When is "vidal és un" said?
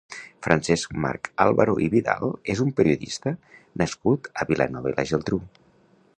1.97-2.73